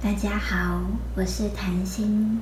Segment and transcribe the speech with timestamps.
[0.00, 0.80] 大家好，
[1.16, 2.40] 我是谭心，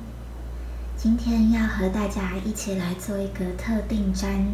[0.94, 4.46] 今天要和大家一起来做一个特定占，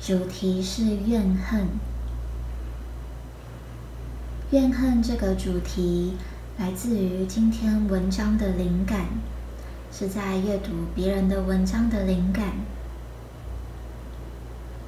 [0.00, 1.66] 主题是怨恨。
[4.52, 6.14] 怨恨这个主题
[6.56, 9.06] 来自于今天文章的灵感，
[9.92, 12.44] 是在阅读别人的文章的灵感，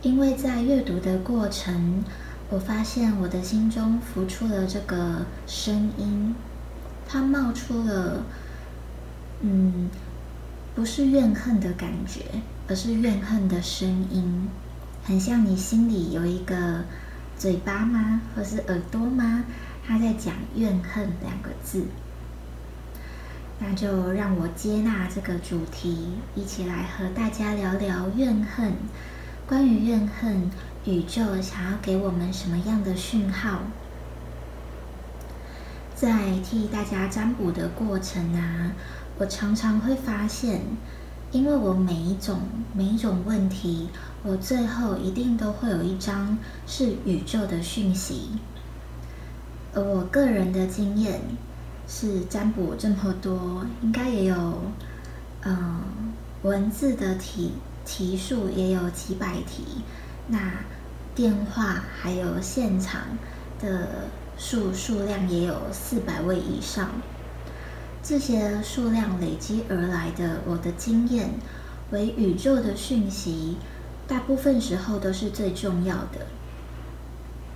[0.00, 2.04] 因为在阅读的过程，
[2.50, 6.36] 我发现我的心中浮出了这个声音。
[7.06, 8.24] 它冒出了，
[9.40, 9.88] 嗯，
[10.74, 12.24] 不是怨恨的感觉，
[12.68, 14.48] 而是怨恨的声音，
[15.04, 16.84] 很像你心里有一个
[17.36, 19.44] 嘴巴吗，或是耳朵吗？
[19.86, 21.84] 他在讲怨恨两个字。
[23.60, 28.72] 那就让我接纳这个主题，一起来和大家聊聊怨恨。
[29.46, 30.50] 关于怨恨，
[30.84, 33.60] 宇宙想要给我们什么样的讯号？
[35.94, 38.72] 在替大家占卜的过程啊，
[39.16, 40.60] 我常常会发现，
[41.30, 42.40] 因为我每一种
[42.74, 43.88] 每一种问题，
[44.24, 48.30] 我最后一定都会有一张是宇宙的讯息。
[49.72, 51.20] 而我个人的经验
[51.88, 54.62] 是占卜这么多，应该也有，
[55.42, 55.80] 嗯，
[56.42, 57.52] 文字的题
[57.84, 59.82] 题数也有几百题，
[60.26, 60.54] 那
[61.14, 63.00] 电话还有现场
[63.60, 64.08] 的。
[64.36, 66.90] 数数量也有四百位以上，
[68.02, 71.30] 这些数量累积而来的，我的经验
[71.90, 73.56] 为宇宙的讯息，
[74.06, 76.26] 大部分时候都是最重要的。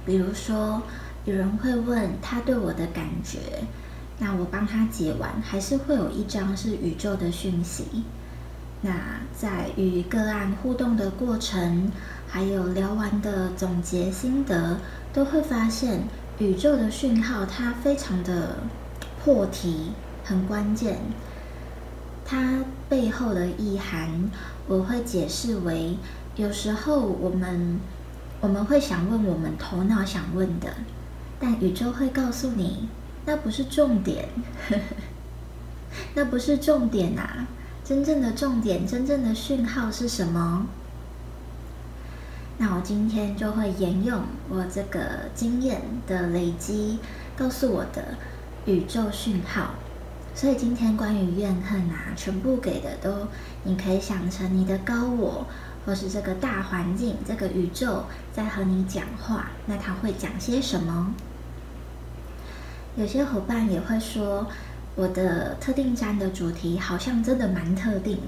[0.06, 0.82] 比如说，
[1.24, 3.38] 有人会问他对我的感觉，
[4.18, 8.04] 那我帮他解完，还是会有一张是宇宙的讯息。
[8.80, 8.92] 那
[9.36, 11.90] 在与个案互动的过程，
[12.28, 14.78] 还有聊完的总结心得，
[15.12, 16.04] 都会发现。
[16.38, 18.58] 宇宙的讯号，它非常的
[19.20, 19.90] 破题，
[20.24, 21.00] 很关键。
[22.24, 24.30] 它背后的意涵，
[24.68, 25.96] 我会解释为：
[26.36, 27.80] 有时候我们
[28.40, 30.68] 我们会想问我们头脑想问的，
[31.40, 32.88] 但宇宙会告诉你，
[33.26, 34.28] 那不是重点，
[36.14, 37.48] 那不是重点呐。
[37.84, 40.68] 真正的重点，真正的讯号是什么？
[42.60, 45.00] 那我今天就会沿用我这个
[45.32, 46.98] 经验的累积，
[47.36, 48.16] 告诉我的
[48.66, 49.74] 宇宙讯号。
[50.34, 53.28] 所以今天关于怨恨啊，全部给的都，
[53.62, 55.46] 你可以想成你的高我，
[55.86, 59.50] 或是这个大环境，这个宇宙在和你讲话。
[59.66, 61.14] 那他会讲些什么？
[62.96, 64.48] 有些伙伴也会说，
[64.96, 68.18] 我的特定站的主题好像真的蛮特定，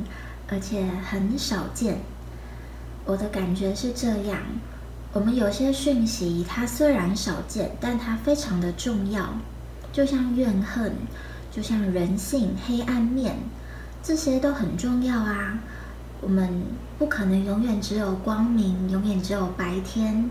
[0.48, 1.98] 而且很少见。
[3.05, 4.38] 我的感觉是这样：
[5.12, 9.34] 我们有些讯息，它虽然少见，但它非常的重要。
[9.93, 10.93] 就像怨恨，
[11.50, 13.38] 就像人性黑暗面，
[14.03, 15.59] 这些都很重要啊。
[16.21, 16.62] 我们
[16.99, 20.31] 不可能永远只有光明，永远只有白天。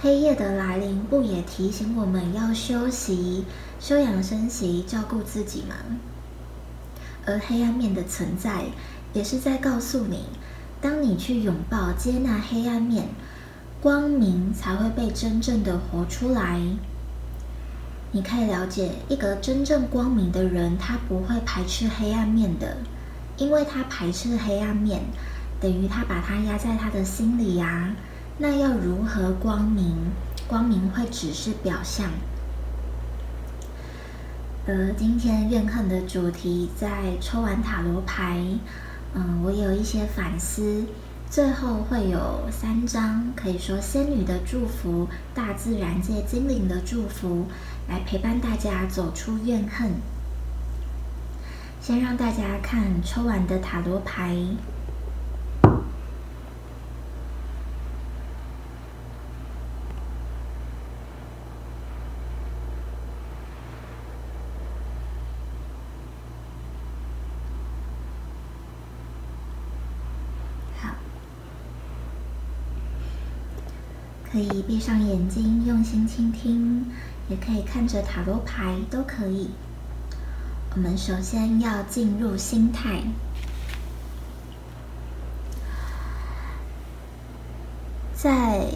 [0.00, 3.44] 黑夜的来临，不也提醒我们要休息、
[3.78, 5.74] 休养生息、照顾自己吗？
[7.26, 8.66] 而黑暗面的存在，
[9.12, 10.24] 也是在告诉你。
[10.80, 13.08] 当你去拥抱、接纳黑暗面，
[13.80, 16.60] 光明才会被真正的活出来。
[18.12, 22.78] 你可以了解，一个真正光明的人，他不会排斥黑暗面的，
[23.36, 25.02] 因为他排斥黑暗面，
[25.60, 27.94] 等于他把它压在他的心里呀。
[28.38, 29.94] 那要如何光明？
[30.46, 32.06] 光明会只是表象。
[34.66, 38.42] 而今天怨恨的主题，在抽完塔罗牌。
[39.20, 40.84] 嗯，我有一些反思，
[41.28, 47.46] 最后会有三张，可以说仙女的祝福、大自然界精灵的祝福，
[47.88, 49.90] 来陪伴大家走出怨恨。
[51.80, 54.36] 先让大家看抽完的塔罗牌。
[74.30, 76.84] 可以闭上眼睛，用心倾听，
[77.30, 79.48] 也可以看着塔罗牌，都可以。
[80.74, 83.02] 我们首先要进入心态。
[88.14, 88.66] 在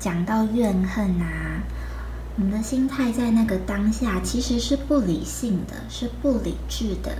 [0.00, 1.62] 讲到怨恨啊，
[2.36, 7.18] 我们的心态在那个当下其实是不理性的，是不理智的。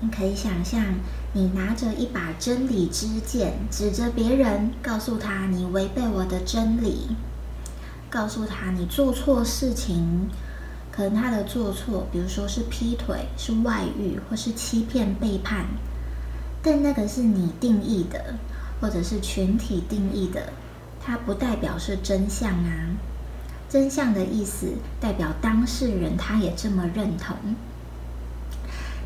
[0.00, 0.82] 你可以想象。
[1.34, 7.08] 你拿着一把真理之剑，指着别人，告诉他你违背我的真理，
[8.08, 10.28] 告诉他你做错事情。
[10.90, 15.66] 可能他的做错，比如说是劈腿、是外遇或是欺骗、背叛，
[16.60, 18.34] 但那个是你定义的，
[18.80, 20.52] 或者是群体定义的，
[21.00, 22.96] 它不代表是真相啊。
[23.68, 24.66] 真相的意思
[24.98, 27.36] 代表当事人他也这么认同。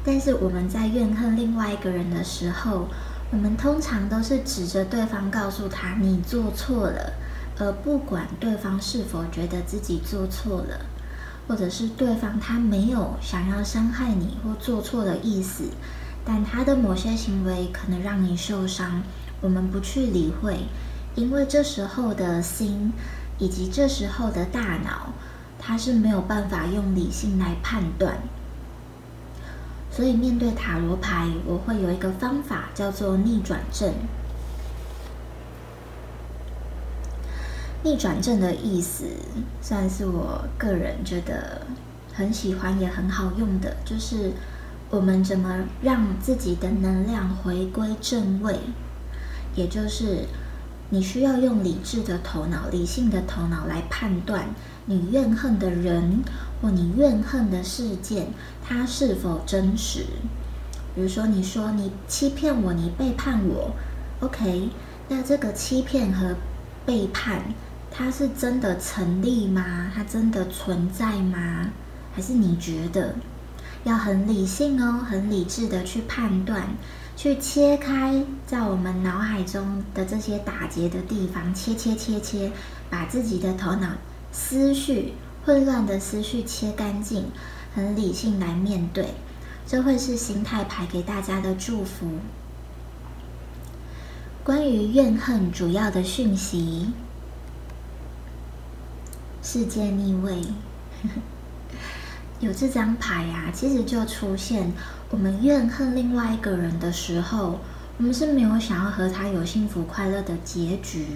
[0.04, 2.88] 但是我们在怨恨另外一个人的时候，
[3.30, 7.12] 我们通常都是指着对方告诉他你做错了，
[7.58, 10.86] 而不管对方是否觉得自己做错了，
[11.46, 15.64] 或者是对方他没有想要伤害你或做错的意思，
[16.24, 19.02] 但他的某些行为可能让你受伤，
[19.40, 20.66] 我们不去理会，
[21.14, 22.92] 因为这时候的心
[23.38, 25.12] 以及这时候的大脑，
[25.58, 28.18] 它是没有办法用理性来判断。
[29.94, 33.92] 所以，面对塔罗牌，我会有一个方法，叫做逆转阵。
[37.84, 39.04] 逆转阵的意思，
[39.60, 41.60] 算是我个人觉得
[42.14, 44.32] 很喜欢也很好用的，就是
[44.88, 48.58] 我们怎么让自己的能量回归正位，
[49.54, 50.26] 也就是
[50.92, 54.50] 你需要用理智的头脑、理性的头脑来判断
[54.84, 56.22] 你怨恨的人。
[56.60, 58.28] 或你怨恨的事件，
[58.64, 60.04] 它是否真实？
[60.94, 63.72] 比如说，你说你欺骗我，你背叛我
[64.20, 64.68] ，OK？
[65.08, 66.36] 那这个欺骗和
[66.86, 67.42] 背叛，
[67.90, 69.90] 它是真的成立吗？
[69.92, 71.70] 它真的存在吗？
[72.14, 73.16] 还是你觉得
[73.82, 76.68] 要很理性哦，很理智的去判断，
[77.16, 82.50] 去切开在我们脑海中的这些打结的地方，切切切切，
[82.90, 83.88] 把自己的头脑
[84.32, 85.14] 思绪。
[85.44, 87.24] 混乱的思绪切干净，
[87.74, 89.14] 很理性来面对，
[89.66, 92.06] 这会是心态牌给大家的祝福。
[94.44, 96.92] 关于怨恨主要的讯息，
[99.42, 100.42] 世界逆位，
[102.42, 104.72] 有这张牌啊，其实就出现
[105.10, 107.60] 我们怨恨另外一个人的时候，
[107.98, 111.06] 我们是没有想要和他有幸福快乐的结局。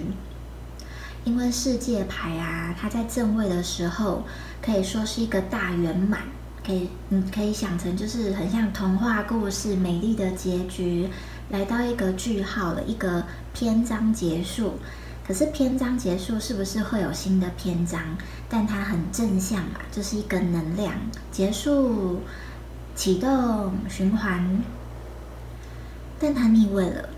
[1.25, 4.23] 因为世界牌啊，它在正位的时候，
[4.61, 6.21] 可以说是一个大圆满，
[6.65, 11.09] 可以你可以想成就是很像童话故事，美丽的结局
[11.49, 14.75] 来到一个句号了，一个篇章结束。
[15.27, 17.99] 可是篇章结束是不是会有新的篇章？
[18.47, 20.93] 但它很正向嘛，就是一个能量
[21.33, 22.21] 结束、
[22.95, 24.63] 启动循环，
[26.17, 27.09] 但它逆位了。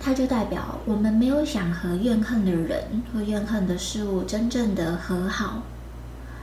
[0.00, 5.62] 它就代表我们没有想和怨恨的人或怨恨的事物真正的和好。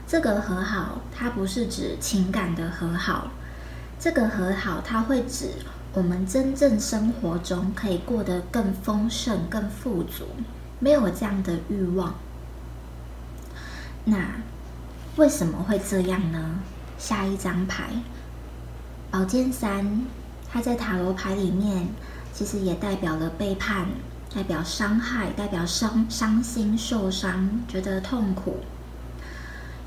[0.06, 3.28] 这个和好，它不是指情感的和好，
[4.00, 5.50] 这个和好，它会指
[5.92, 10.24] 我们真正生活中可以过得更丰盛、更富足，
[10.78, 12.14] 没有这样的欲望。
[14.04, 14.16] 那
[15.16, 16.60] 为什么会这样呢？
[16.98, 17.84] 下一张牌，
[19.10, 20.06] 宝剑三，
[20.50, 21.88] 它在塔罗牌里面。
[22.36, 23.86] 其实也代表了背叛，
[24.34, 28.56] 代表伤害，代表伤伤心、受伤，觉得痛苦。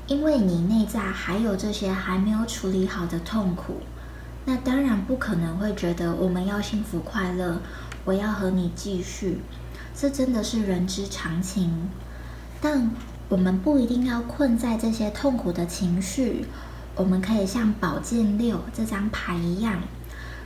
[0.06, 3.82] 因为你内在还有这些还没有处理好的痛苦，
[4.46, 7.58] 那当然不可能会觉得我们要幸福快乐，
[8.06, 9.42] 我要和你继续。
[10.00, 11.90] 这真的是人之常情。
[12.60, 12.92] 但
[13.28, 16.46] 我们不一定要困在这些痛苦的情绪，
[16.94, 19.80] 我们可以像宝剑六这张牌一样。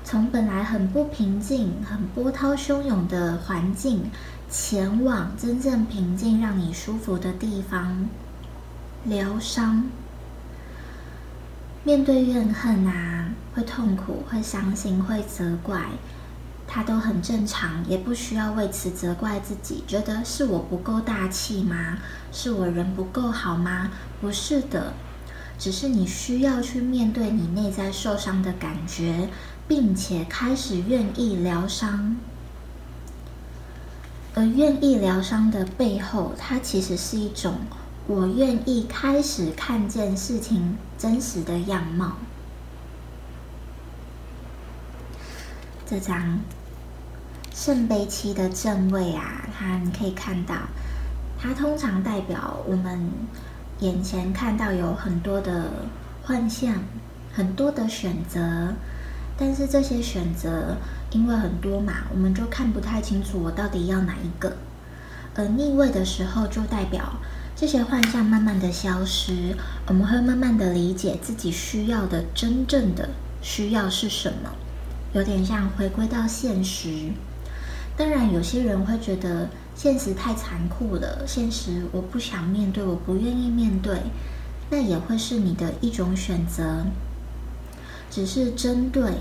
[0.04, 4.10] 从本来很不平静、很波涛汹涌的环境，
[4.50, 8.08] 前往真正平静、让你舒服的地方
[9.04, 9.84] 疗伤。
[11.84, 15.82] 面对怨恨啊，会痛苦、会伤心、会责怪，
[16.74, 19.84] 它都很正常，也不需要为此责怪自己。
[19.86, 21.98] 觉得是我不够大气吗？
[22.32, 23.90] 是我人不够好吗？
[24.22, 24.94] 不是的，
[25.58, 29.28] 只是你需要去面对你内在受伤的感觉。
[29.68, 32.16] 并且开始愿意疗伤，
[34.34, 37.54] 而愿意疗伤的背后，它其实是一种
[38.06, 42.16] 我愿意开始看见事情真实的样貌。
[45.86, 46.40] 这张
[47.54, 50.54] 圣杯七的正位啊，它你可以看到，
[51.38, 53.10] 它通常代表我们
[53.80, 55.70] 眼前看到有很多的
[56.24, 56.74] 幻象，
[57.32, 58.74] 很多的选择。
[59.38, 60.76] 但是这些选择，
[61.10, 64.56] 因为很多嘛，我们就看不太清楚我到底要哪一个。
[65.34, 67.14] 而逆位的时候，就代表
[67.56, 69.56] 这些幻象慢慢的消失，
[69.86, 73.08] 我们会慢慢的理解自己需要的真正的
[73.40, 74.50] 需要是什么，
[75.14, 77.12] 有点像回归到现实。
[77.96, 84.00] 当然，有些人会觉得现实太残酷了，现实我不想面对，我不愿意面对。
[84.70, 86.86] 那也会是你的一种选择。
[88.10, 89.12] 只是针对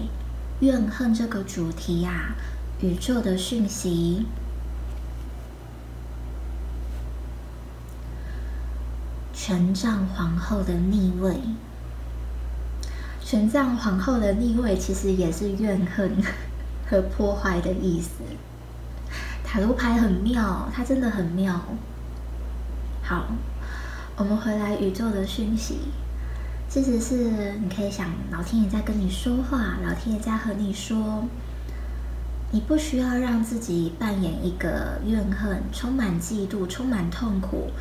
[0.62, 2.36] 怨恨这个主题呀，
[2.82, 4.26] 宇宙的讯息，
[9.34, 11.36] 权杖皇后的逆位，
[13.24, 16.18] 权杖皇后的逆位其实也是怨恨
[16.90, 18.10] 和破坏的意思。
[19.52, 21.62] 塔罗牌很妙，它真的很妙。
[23.04, 23.26] 好，
[24.16, 25.80] 我们回来宇宙的讯息。
[26.70, 31.26] 其实是你可以想，老天爷在跟你说话，老天爷在和你说，
[32.52, 37.72] 你不需要让自己扮演一个怨恨、充满嫉妒、充满痛苦，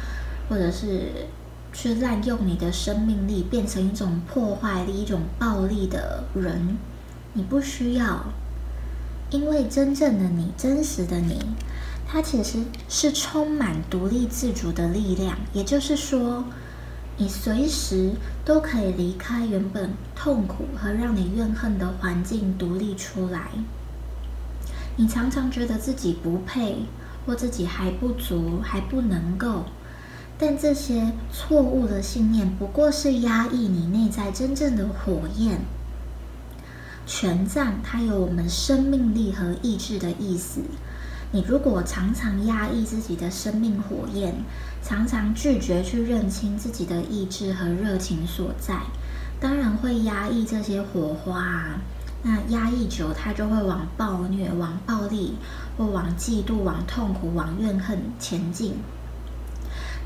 [0.49, 1.29] 或者是
[1.73, 6.77] 去滥用你的生命力，变成一种破坏力、一种暴力的人。
[7.35, 8.25] 你不需要，
[9.31, 11.39] 因为真正的你、真实的你，
[12.07, 12.59] 它其实
[12.89, 15.39] 是充满独立自主的力量。
[15.53, 16.45] 也就是说。
[17.17, 18.13] 你随时
[18.47, 23.51] 都可以离开原本痛苦和让你怨恨的环境，独立出来。
[24.97, 26.87] 你常常觉得自己不配，
[27.27, 29.65] 或自己还不足，还不能够。
[30.39, 35.61] 但这些错误的信念，不过是压抑你内在真正的火焰。
[37.11, 40.61] 权杖它有我们生命力和意志的意思。
[41.33, 44.33] 你如果常常压抑自己的生命火焰，
[44.81, 48.83] 常常拒绝去认清自己的意志和热情所在，
[49.40, 51.81] 当然会压抑这些火花啊。
[52.23, 55.35] 那压抑久，它就会往暴虐、往暴力，
[55.76, 58.75] 或往嫉妒、往痛苦、往怨恨前进。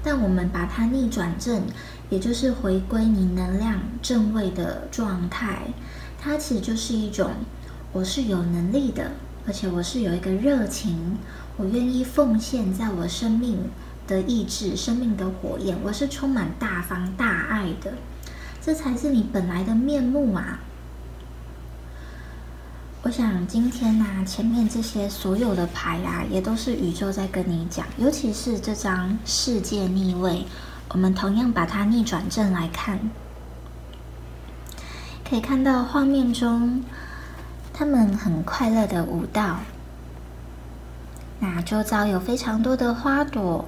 [0.04, 1.62] 但我们把它逆转正，
[2.10, 5.62] 也就是回归你能量正位的状态，
[6.20, 7.30] 它其实就是一种
[7.92, 9.10] 我是有能力的。
[9.46, 11.18] 而且我是有一个热情，
[11.58, 13.58] 我愿意奉献在我生命
[14.06, 17.92] 的意志、生命的火焰，我是充满大方大爱的，
[18.62, 20.60] 这才是你本来的面目啊！
[23.04, 30.46] 我想今天呢，前面这些所有的牌啊，也都是宇宙在跟你讲，尤其是这张世界逆位，
[30.88, 32.98] 我们同样把它逆转正来看，
[35.28, 36.82] 可以看到画面中。
[37.74, 39.58] 他们很快乐的舞蹈，
[41.40, 43.66] 那周遭有非常多的花朵，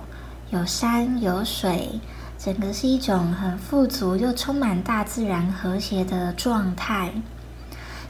[0.49, 2.01] 有山有水，
[2.39, 7.13] 整个是一种很富足又充满大自然和谐的状态。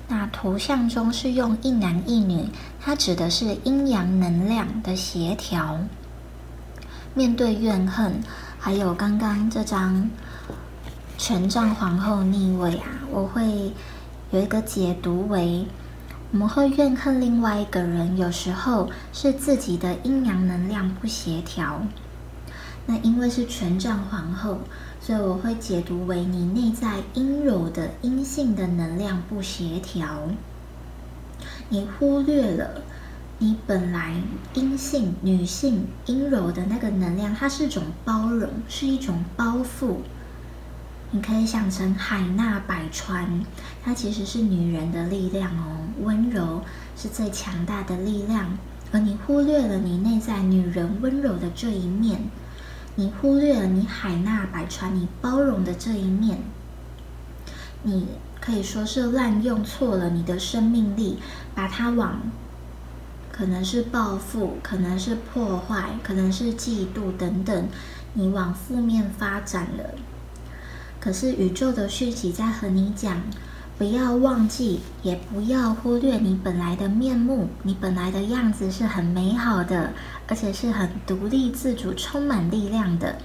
[0.08, 2.48] 那图像中是用一男一女，
[2.80, 5.80] 它指的是阴阳能量的协调。
[7.14, 8.22] 面对怨恨，
[8.58, 10.10] 还有刚刚这张
[11.18, 13.72] 权杖皇后逆位啊，我会
[14.30, 15.66] 有一个解读为。
[16.32, 21.80] 我们会怨恨另外一个人，有时候是自己的阴阳能量不协调。
[22.84, 24.58] 那因为是权杖皇后，
[25.06, 30.22] 所以我会解读为你内在阴柔的阴性的能量不协调。
[31.68, 32.82] 你忽略了
[33.38, 34.20] 你本来
[34.54, 39.98] 阴性女性阴柔的那个能量，它是一种包容，是一种包覆。
[41.12, 43.44] 你可以想成海纳百川，
[43.84, 46.62] 它其实是女人的力量哦，温柔
[46.96, 48.58] 是最强大的力量，
[48.90, 52.22] 而你忽略了你内在女人温柔的这一面，
[52.96, 56.38] 你忽略了你海纳百川、你包容的这一面，
[57.82, 58.08] 你
[58.40, 61.18] 可以说是滥用错了你的生命力，
[61.54, 62.22] 把它往
[63.30, 67.68] 可能是报复、可能是破坏、可能是嫉妒等等，
[68.14, 69.94] 你往负面发展了。
[70.98, 73.22] 可是宇宙的讯息在和你讲，
[73.78, 79.92] 不要忘记，也不要忽略你本来的面目，你本来的样子是很美好的，
[80.26, 83.18] 而且是很独立自主、充满力量的。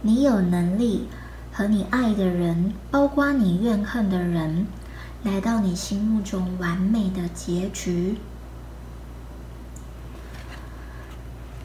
[0.00, 1.06] 你有能力
[1.52, 4.66] 和你爱的人，包括你怨恨的人，
[5.22, 8.16] 来到你心目中完美的结局。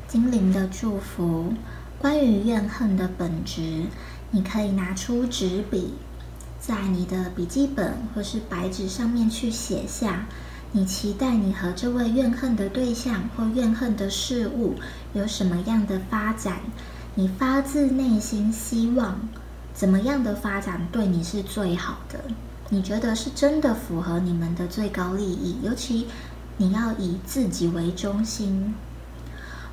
[0.09, 1.53] 精灵的祝福，
[1.97, 3.85] 关于怨恨的本质。
[4.31, 5.93] 你可以拿出纸笔，
[6.61, 10.27] 在你的笔记本或是白纸上面去写下，
[10.71, 14.75] 你期待你和这位怨恨的对象或怨恨的事物
[15.13, 16.59] 有什么样的发展？
[17.15, 19.19] 你发自内心希望
[19.73, 22.25] 怎么样的发展对你是最好的？
[22.69, 25.57] 你觉得是真的符合你们的最高利益？
[25.63, 26.05] 尤其
[26.57, 28.75] 你要以自己为中心。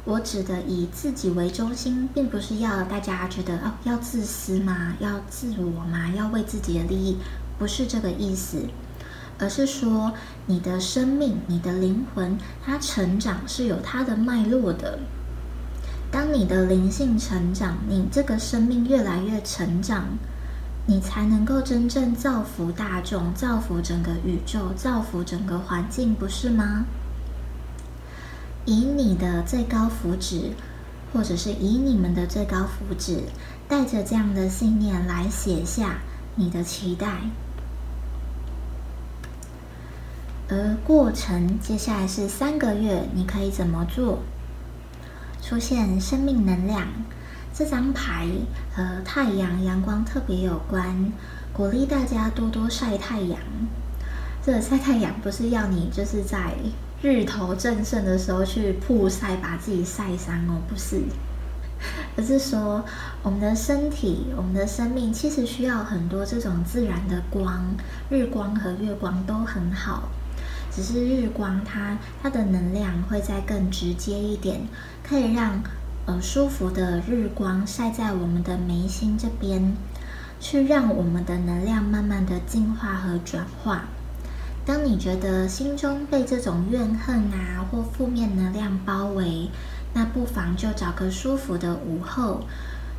[0.04, 4.94] 我指的以自己为中心，并不是要大家觉得哦要自私吗？
[5.00, 6.08] 要自我吗？
[6.16, 7.18] 要为自己的利益？
[7.58, 8.62] 不是这个意思，
[9.38, 10.12] 而是说
[10.46, 14.98] 你的生命、你的灵魂，它成长是有它的脉络的。
[16.10, 20.04] 当你的灵性成长，你这个生命越来越成长，
[20.86, 26.86] 你才能够真正造福大众、造福整个宇宙、造福整个环境，不是吗？
[28.68, 30.50] 以你的最高福祉，
[31.10, 33.20] 或者是以你们的最高福祉，
[33.66, 36.00] 带着这样的信念来写下
[36.34, 37.08] 你的期待。
[40.50, 44.18] 而过程接下来是三个月，你可以怎么做？
[45.40, 46.88] 出现生命能量
[47.54, 48.26] 这张牌
[48.74, 51.10] 和太阳阳光特别有关，
[51.54, 53.40] 鼓励大家多多晒太阳。
[54.44, 56.52] 这个晒太阳不是要你就是在
[57.00, 61.00] 日头正盛的时候去曝晒，把自己晒伤哦，不是，
[62.16, 62.84] 而是说
[63.22, 67.64] 我们的身体、我们的生命其实需要很多这种自然的光，
[68.10, 70.08] 日光和月光都很好。
[70.72, 74.60] 只是日光，它它的能量会再更直接一点，
[75.02, 75.62] 可以让
[76.06, 79.76] 呃舒服的日光晒在我们的眉心这边，
[80.40, 83.84] 去让我们的能量慢慢的净化和转化。
[84.68, 89.48] 当你觉得心中被这种怨恨啊或负面能量包围，
[89.94, 92.42] 那不妨就找个舒服的午后，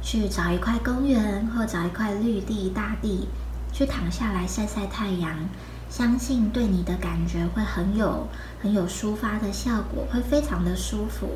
[0.02, 3.28] 去找一块公园或找一块绿地大地，
[3.72, 5.48] 去躺下来晒晒太阳。
[5.92, 8.28] 相信对你的感觉会很有
[8.60, 11.30] 很有抒发的效果，会非常的舒服。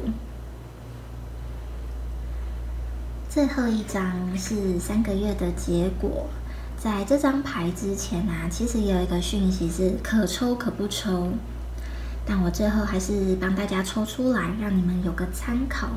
[3.29, 6.27] 最后一张是三个月的结果，
[6.83, 11.31] 在这张牌之前啊，其实有一个讯息是可抽可不抽，
[12.25, 15.87] 但我最后还是帮大家抽出来，让你们有个参考。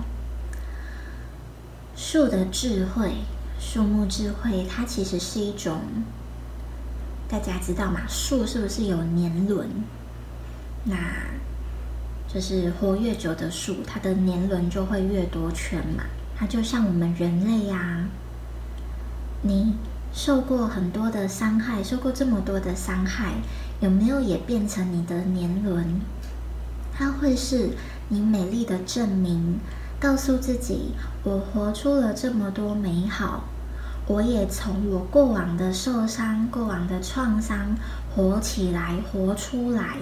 [1.96, 3.14] 树的智慧，
[3.58, 5.80] 树木智慧，它其实是一种。
[7.28, 8.02] 大家知道吗？
[8.08, 9.68] 树是不是有年轮？
[10.84, 10.94] 那
[12.32, 16.04] 就是活越久的树，它的年轮就会越多圈嘛。
[16.36, 18.06] 它就像我们人类呀，
[19.42, 19.74] 你
[20.16, 23.34] 受过很多的伤害，受过这么多的伤害，
[23.80, 26.00] 有没有也变成你的年轮？
[26.94, 27.72] 它会是
[28.08, 29.60] 你美丽的证明，
[30.00, 33.44] 告诉自己，我活出了这么多美好。
[34.06, 37.76] 我也从我过往的受伤、过往的创伤
[38.14, 39.98] 活起来、活出来。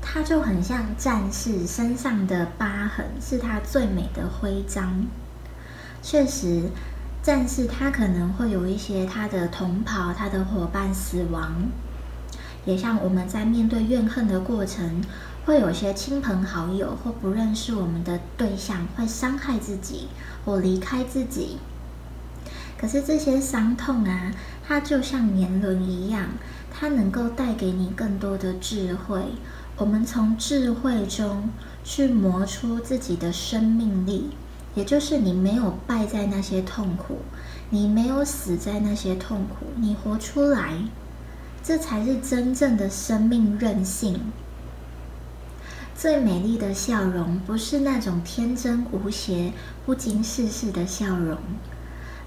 [0.00, 5.06] 它就很像战士身上的疤痕，是他最美的徽章。
[6.02, 6.64] 确实，
[7.22, 11.52] 战士他可能会有一些他的同袍、他的伙伴死亡，
[12.64, 15.00] 也像我们在面对怨恨的过程，
[15.46, 20.08] 会有些亲朋好友或不认识我们的对象会伤害自己
[20.44, 21.58] 或离开自己。
[22.76, 24.32] 可是这些伤痛啊，
[24.66, 26.30] 它就像年轮一样，
[26.72, 29.22] 它能够带给你更多的智慧。
[29.76, 31.50] 我们从智慧中
[31.84, 34.30] 去磨出自己的生命力，
[34.74, 37.18] 也就是你没有败在那些痛苦，
[37.70, 40.84] 你没有死在那些痛苦，你活出来，
[41.62, 44.20] 这才是真正的生命韧性。
[45.94, 49.52] 最美丽的笑容，不是那种天真无邪、
[49.84, 51.38] 不经世事的笑容。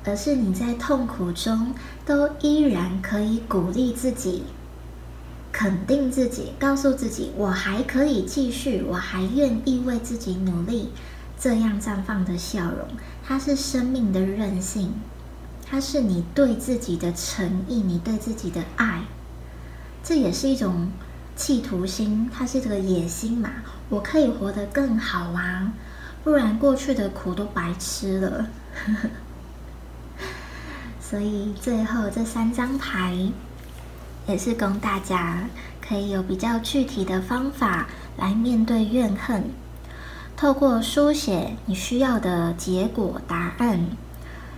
[0.07, 1.73] 而是你在痛苦中
[2.05, 4.43] 都依然可以鼓励自己、
[5.51, 10.89] 肯定自己、告诉自己我还可以继续，我还愿意为自己努力，
[11.45, 12.87] 这样绽放的笑容，
[13.23, 14.93] 它是生命的韧性，
[15.63, 19.03] 它是你对自己的诚意，你对自己的爱，
[20.03, 20.89] 这也是一种
[21.35, 23.51] 企图心，它是这个野心嘛？
[23.89, 25.71] 我可以活得更好啊，
[26.23, 28.47] 不然过去的苦都白吃了。
[30.99, 33.31] 所以最后这三张牌，
[34.25, 35.47] 也是供大家
[35.79, 37.85] 可以有比较具体的方法
[38.17, 39.43] 来面对怨恨。
[40.37, 43.87] 透过书写你需要的结果答案，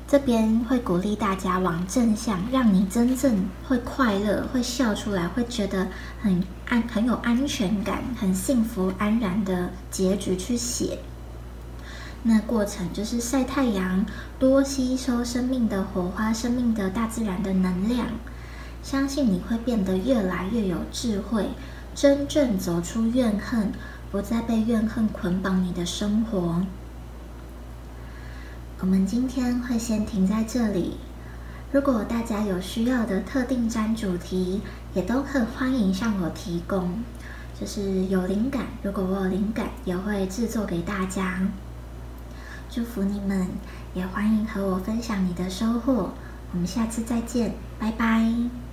[0.07, 5.87] 这边会鼓励大家往正向，让你真正会快乐、会笑出来、会觉得
[6.19, 10.97] 很安、很有安全感、很幸福安然的结局去写。
[12.23, 14.03] 那过程就是晒太阳，
[14.39, 18.07] 多吸收生命的火花、生命的大自然的能量。
[18.81, 21.49] 相信你会变得越来越有智慧，
[21.93, 23.71] 真正走出怨恨，
[24.11, 26.65] 不再被怨恨捆绑你的生活。
[28.79, 30.97] 我们今天会先停在这里。
[31.71, 34.61] 如果大家有需要的特定占主题，
[34.93, 37.03] 也都很欢迎向我提供。
[37.59, 41.41] 就是有灵感，如果我有灵感，也会制作给大家。
[42.69, 43.47] 祝福你们，
[43.93, 46.11] 也欢迎和我分享你的收获。
[46.53, 48.66] 我们下次再见，拜拜。